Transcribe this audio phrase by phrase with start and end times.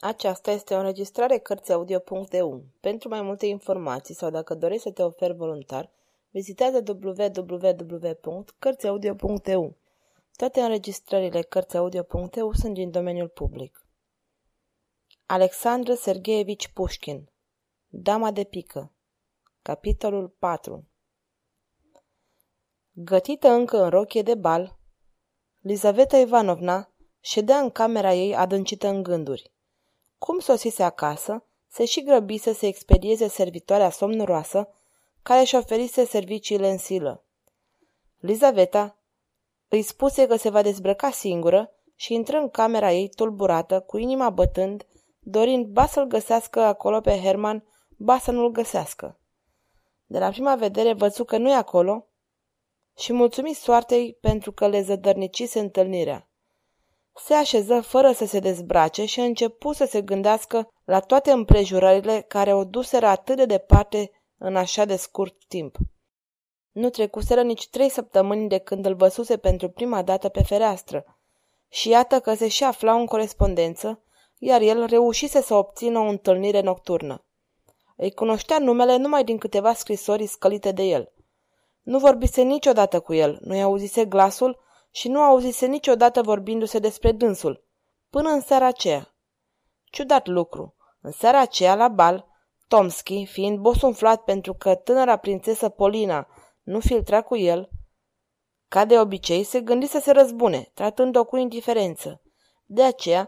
[0.00, 2.64] Aceasta este o înregistrare Cărțiaudio.eu.
[2.80, 5.90] Pentru mai multe informații sau dacă dorești să te oferi voluntar,
[6.30, 9.76] vizitează www.cărțiaudio.eu.
[10.36, 13.86] Toate înregistrările Cărțiaudio.eu sunt din domeniul public.
[15.26, 17.30] Alexandru Sergeevici Pușkin
[17.88, 18.92] Dama de pică
[19.62, 20.88] Capitolul 4
[22.92, 24.78] Gătită încă în rochie de bal,
[25.60, 29.54] Lizaveta Ivanovna ședea în camera ei adâncită în gânduri.
[30.18, 34.68] Cum sosise acasă, se și grăbi să se expedieze servitoarea somnoroasă,
[35.22, 37.24] care și oferise serviciile în silă.
[38.18, 38.96] Lizaveta
[39.68, 44.30] îi spuse că se va dezbrăca singură și intră în camera ei tulburată, cu inima
[44.30, 44.86] bătând,
[45.18, 47.64] dorind ba să-l găsească acolo pe Herman,
[47.96, 49.18] ba să nu-l găsească.
[50.06, 52.06] De la prima vedere văzu că nu e acolo
[52.98, 56.25] și mulțumi soartei pentru că le zădărnicise întâlnirea.
[57.18, 62.54] Se așeză fără să se dezbrace și începu să se gândească la toate împrejurările care
[62.54, 65.76] o duseră atât de departe în așa de scurt timp.
[66.72, 71.04] Nu trecuseră nici trei săptămâni de când îl văsuse pentru prima dată pe fereastră
[71.68, 74.02] și iată că se și aflau în corespondență,
[74.38, 77.24] iar el reușise să obțină o întâlnire nocturnă.
[77.96, 81.12] Îi cunoștea numele numai din câteva scrisori scălite de el.
[81.82, 84.64] Nu vorbise niciodată cu el, nu-i auzise glasul
[84.96, 87.64] și nu auzise niciodată vorbindu-se despre dânsul,
[88.10, 89.14] până în seara aceea.
[89.84, 92.26] Ciudat lucru, în seara aceea la bal,
[92.68, 96.28] Tomski, fiind bosunflat pentru că tânăra prințesă Polina
[96.62, 97.70] nu filtra cu el,
[98.68, 102.22] ca de obicei, se gândi să se răzbune, tratând-o cu indiferență.
[102.64, 103.24] De aceea,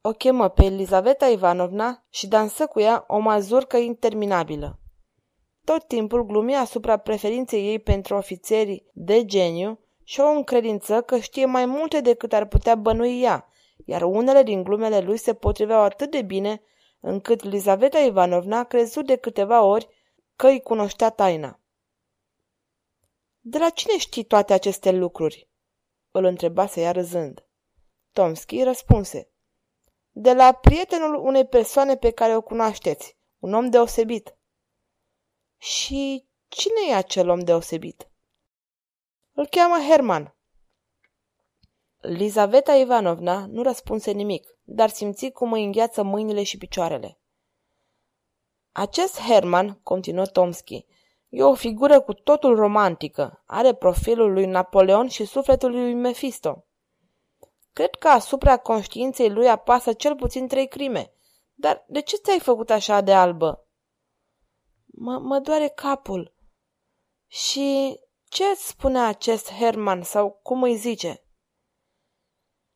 [0.00, 4.78] o chemă pe Elizaveta Ivanovna și dansă cu ea o mazurcă interminabilă.
[5.64, 9.78] Tot timpul glumea asupra preferinței ei pentru ofițerii de geniu
[10.08, 13.48] și o încredință că știe mai multe decât ar putea bănui ea,
[13.84, 16.62] iar unele din glumele lui se potriveau atât de bine
[17.00, 19.88] încât Lizaveta Ivanovna a crezut de câteva ori
[20.36, 21.60] că îi cunoștea taina.
[23.40, 25.48] De la cine știi toate aceste lucruri?"
[26.10, 27.44] îl întrebase ea râzând.
[28.12, 29.30] Tomski răspunse.
[30.10, 34.36] De la prietenul unei persoane pe care o cunoașteți, un om deosebit.
[35.58, 38.07] Și cine e acel om deosebit?
[39.38, 40.34] Îl cheamă Herman.
[42.00, 47.18] Lizaveta Ivanovna nu răspunse nimic, dar simți cum îi îngheață mâinile și picioarele.
[48.72, 50.86] Acest Herman, continuă Tomski,
[51.28, 53.42] e o figură cu totul romantică.
[53.46, 56.64] Are profilul lui Napoleon și sufletul lui Mephisto.
[57.72, 61.12] Cred că asupra conștiinței lui apasă cel puțin trei crime.
[61.54, 63.66] Dar de ce ți-ai făcut așa de albă?
[64.86, 66.34] Mă, mă doare capul.
[67.26, 71.22] Și ce îți spune acest Herman sau cum îi zice?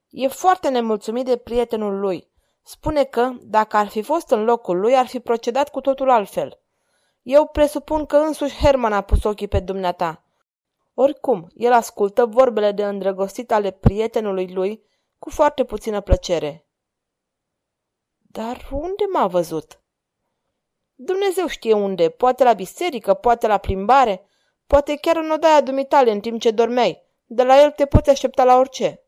[0.09, 2.31] E foarte nemulțumit de prietenul lui.
[2.63, 6.61] Spune că, dacă ar fi fost în locul lui, ar fi procedat cu totul altfel.
[7.23, 10.25] Eu presupun că însuși Herman a pus ochii pe dumneata.
[10.95, 14.85] Oricum, el ascultă vorbele de îndrăgostit ale prietenului lui
[15.19, 16.67] cu foarte puțină plăcere.
[18.19, 19.81] Dar unde m-a văzut?
[20.95, 24.27] Dumnezeu știe unde, poate la biserică, poate la plimbare,
[24.73, 27.03] Poate chiar în odaia dumitale în timp ce dormeai.
[27.25, 29.05] De la el te poți aștepta la orice.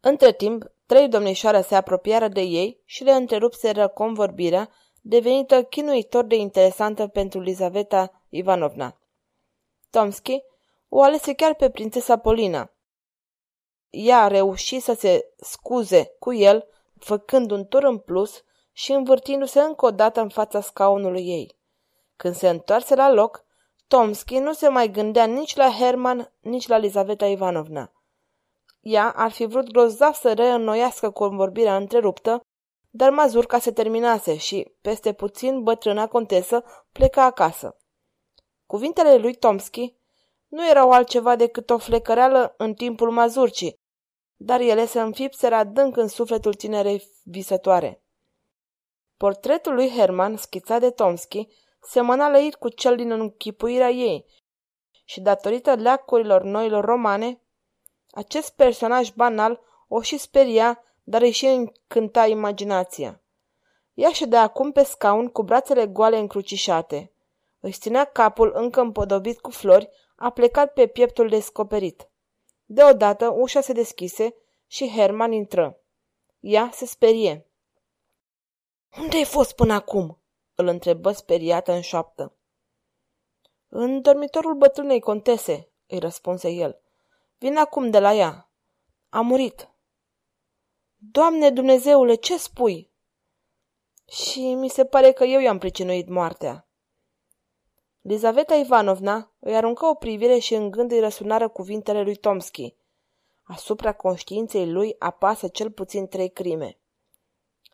[0.00, 4.70] Între timp, trei domnișoare se apropiară de ei și le întrerupseră convorbirea,
[5.00, 9.00] devenită chinuitor de interesantă pentru Lizaveta Ivanovna.
[9.90, 10.42] Tomski
[10.88, 12.70] o alese chiar pe prințesa Polina.
[13.90, 16.66] Ea a reușit să se scuze cu el,
[16.98, 21.58] făcând un tur în plus și învârtindu-se încă o dată în fața scaunului ei.
[22.16, 23.45] Când se întoarse la loc,
[23.88, 27.92] Tomski nu se mai gândea nici la Herman, nici la Lizaveta Ivanovna.
[28.80, 32.40] Ea ar fi vrut grozav să reînnoiască convorbirea întreruptă,
[32.90, 37.76] dar mazurca se terminase și, peste puțin, bătrâna contesă pleca acasă.
[38.66, 39.96] Cuvintele lui Tomski
[40.48, 43.74] nu erau altceva decât o flecăreală în timpul mazurcii,
[44.36, 48.02] dar ele se înfipseră adânc în sufletul tinerei visătoare.
[49.16, 51.48] Portretul lui Herman, schițat de Tomski,
[51.86, 54.26] semăna lăit cu cel din închipuirea ei
[55.04, 57.40] și datorită leacurilor noilor romane,
[58.10, 63.20] acest personaj banal o și speria, dar își și încânta imaginația.
[63.94, 67.12] Ea ședea acum pe scaun cu brațele goale încrucișate.
[67.60, 72.08] Își ținea capul încă împodobit cu flori, a plecat pe pieptul descoperit.
[72.64, 74.34] Deodată ușa se deschise
[74.66, 75.78] și Herman intră.
[76.40, 77.46] Ea se sperie.
[78.98, 80.18] Unde ai fost până acum?"
[80.56, 82.36] Îl întrebă speriată în șoaptă.
[83.68, 86.80] În dormitorul bătrânei contese, îi răspunse el.
[87.38, 88.50] Vin acum de la ea.
[89.08, 89.70] A murit.
[90.96, 92.90] Doamne Dumnezeule, ce spui?
[94.08, 96.68] Și mi se pare că eu i-am pricinuit moartea.
[98.00, 102.74] Lizaveta Ivanovna îi aruncă o privire și în gând îi răsunară cuvintele lui Tomski.
[103.42, 106.78] Asupra conștiinței lui apasă cel puțin trei crime.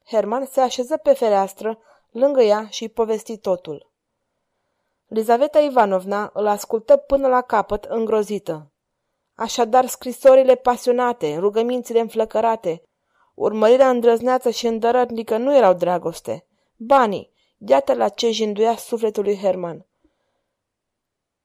[0.04, 1.78] Herman se așeză pe fereastră,
[2.12, 3.90] lângă ea și îi povesti totul.
[5.06, 8.70] Lizaveta Ivanovna îl ascultă până la capăt, îngrozită.
[9.34, 12.82] Așadar, scrisorile pasionate, rugămințile înflăcărate,
[13.34, 16.46] urmărirea îndrăzneață și îndărătnică nu erau dragoste.
[16.76, 19.86] Banii, iată la ce jinduia sufletul lui Herman.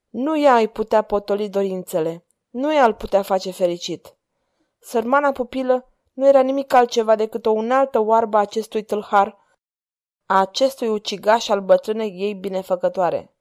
[0.09, 4.15] Nu ea îi putea potoli dorințele, nu ea îl putea face fericit.
[4.79, 9.37] Sărmana pupilă nu era nimic altceva decât o unealtă oarbă a acestui tâlhar,
[10.29, 13.35] a acestui ucigaș al bătrânei ei binefăcătoare.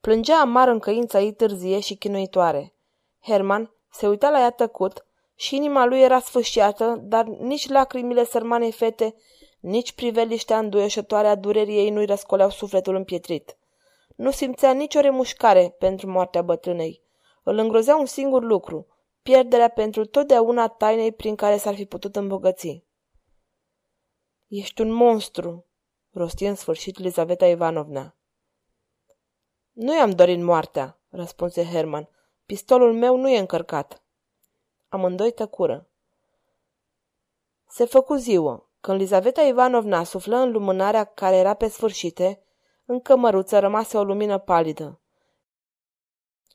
[0.00, 2.74] Plângea amar în căința ei târzie și chinuitoare.
[3.20, 8.72] Herman se uita la ea tăcut și inima lui era sfâșiată, dar nici lacrimile sărmanei
[8.72, 9.14] fete,
[9.60, 13.58] nici priveliștea înduioșătoare a durerii ei nu-i răscoleau sufletul împietrit.
[14.16, 17.02] Nu simțea nicio remușcare pentru moartea bătrânei.
[17.42, 18.86] Îl îngrozea un singur lucru,
[19.22, 22.84] pierderea pentru totdeauna tainei prin care s-ar fi putut îmbogăți.
[24.46, 25.67] Ești un monstru,
[26.18, 28.16] rosti în sfârșit Lizaveta Ivanovna.
[29.72, 32.08] Nu i-am dorit moartea, răspunse Herman.
[32.46, 34.02] Pistolul meu nu e încărcat.
[34.88, 35.88] Amândoi tăcură.
[37.68, 38.68] Se făcu ziua.
[38.80, 42.42] Când Lizaveta Ivanovna suflă în lumânarea care era pe sfârșite,
[42.84, 45.00] în cămăruță rămase o lumină palidă.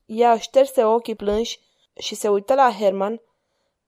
[0.06, 1.60] Ea șterse ochii plânși
[1.94, 3.22] și se uită la Herman,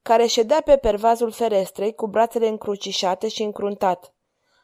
[0.01, 4.13] care ședea pe pervazul ferestrei cu brațele încrucișate și încruntat.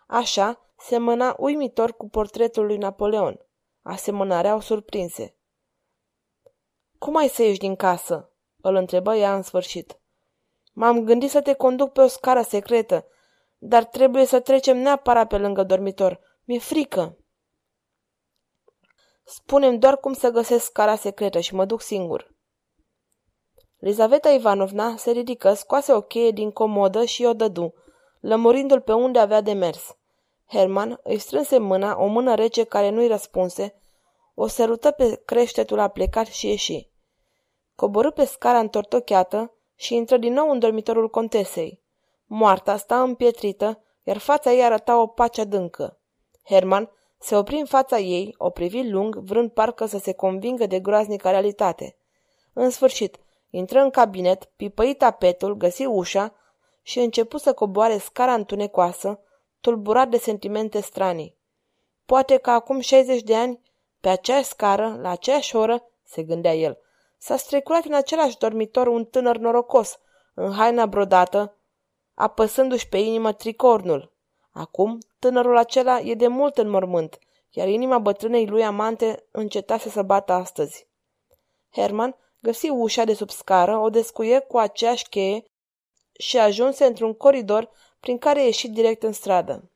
[0.08, 3.40] Așa semăna uimitor cu portretul lui Napoleon.
[3.82, 5.36] Asemănarea o surprinse.
[6.98, 8.32] Cum ai să ieși din casă?"
[8.62, 10.00] îl întrebă ea în sfârșit.
[10.74, 13.08] M-am gândit să te conduc pe o scară secretă,
[13.58, 16.20] dar trebuie să trecem neapărat pe lângă dormitor.
[16.44, 17.18] Mi-e frică."
[19.24, 22.36] Spunem doar cum să găsesc scara secretă și mă duc singur.
[23.78, 27.74] Lizaveta Ivanovna se ridică, scoase o cheie din comodă și o dădu,
[28.20, 29.96] lămurindu-l pe unde avea de mers.
[30.52, 33.76] Herman îi strânse mâna, o mână rece care nu-i răspunse,
[34.34, 36.90] o sărută pe creștetul a plecat și ieși.
[37.76, 41.82] Coborâ pe scara întortocheată și intră din nou în dormitorul contesei.
[42.26, 46.00] Moarta sta împietrită, iar fața ei arăta o pace adâncă.
[46.44, 46.90] Herman
[47.20, 51.30] se opri în fața ei, o privi lung, vrând parcă să se convingă de groaznică
[51.30, 51.96] realitate.
[52.54, 53.18] În sfârșit,
[53.50, 56.34] intră în cabinet, pipăi tapetul, găsi ușa
[56.82, 59.20] și începu să coboare scara întunecoasă,
[59.62, 61.38] tulburat de sentimente stranii.
[62.06, 63.62] Poate că acum 60 de ani,
[64.00, 66.78] pe aceeași scară, la aceeași oră, se gândea el,
[67.18, 70.00] s-a strecurat în același dormitor un tânăr norocos,
[70.34, 71.58] în haina brodată,
[72.14, 74.12] apăsându-și pe inimă tricornul.
[74.52, 77.20] Acum, tânărul acela e de mult în mormânt,
[77.50, 80.88] iar inima bătrânei lui amante încetase să bată astăzi.
[81.72, 85.44] Herman găsi ușa de sub scară, o descuie cu aceeași cheie
[86.20, 87.70] și ajunse într-un coridor
[88.02, 89.71] prin care ieși direct în stradă.